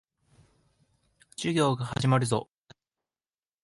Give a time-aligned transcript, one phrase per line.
[1.37, 2.49] 授業が始まるぞ。